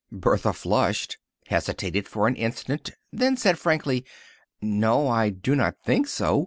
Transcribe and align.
Bertha 0.11 0.51
flushed, 0.51 1.19
hesitated 1.45 2.07
for 2.07 2.25
an 2.27 2.35
instant, 2.35 2.89
then 3.13 3.37
said 3.37 3.59
frankly, 3.59 4.03
"No, 4.59 5.07
I 5.07 5.29
do 5.29 5.55
not 5.55 5.75
think 5.85 6.07
so. 6.07 6.39